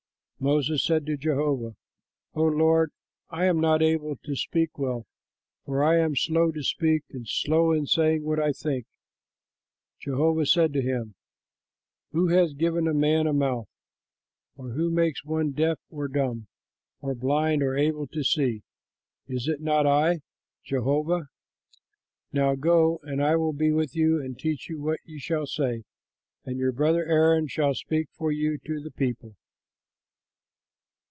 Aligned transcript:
Moses 0.43 0.83
said 0.83 1.05
to 1.05 1.17
Jehovah, 1.17 1.75
"O, 2.33 2.41
Lord 2.45 2.91
I 3.29 3.45
am 3.45 3.59
not 3.59 3.83
able 3.83 4.15
to 4.15 4.35
speak 4.35 4.75
well; 4.75 5.05
for 5.67 5.83
I 5.83 5.99
am 5.99 6.15
slow 6.15 6.51
to 6.51 6.63
speak 6.63 7.03
and 7.11 7.27
slow 7.29 7.71
in 7.73 7.85
saying 7.85 8.23
what 8.23 8.39
I 8.39 8.51
think." 8.51 8.87
Jehovah 9.99 10.47
said 10.47 10.73
to 10.73 10.81
him, 10.81 11.13
"Who 12.11 12.29
has 12.29 12.55
given 12.55 12.85
man 12.99 13.27
a 13.27 13.33
mouth? 13.33 13.67
Or 14.55 14.71
who 14.71 14.89
makes 14.89 15.23
one 15.23 15.51
deaf 15.51 15.79
or 15.91 16.07
dumb, 16.07 16.47
or 17.01 17.13
blind 17.13 17.61
or 17.61 17.77
able 17.77 18.07
to 18.07 18.23
see? 18.23 18.63
Is 19.27 19.47
it 19.47 19.61
not 19.61 19.85
I, 19.85 20.21
Jehovah? 20.63 21.29
Now 22.33 22.55
go, 22.55 22.99
and 23.03 23.23
I 23.23 23.35
will 23.35 23.53
be 23.53 23.71
with 23.71 23.95
you 23.95 24.19
and 24.19 24.39
teach 24.39 24.69
you 24.71 24.81
what 24.81 25.01
you 25.05 25.19
shall 25.19 25.45
say; 25.45 25.83
and 26.43 26.57
your 26.57 26.71
brother 26.71 27.05
Aaron 27.05 27.45
shall 27.45 27.75
speak 27.75 28.09
for 28.13 28.31
you 28.31 28.57
to 28.65 28.79
the 28.81 28.89
people." 28.89 29.35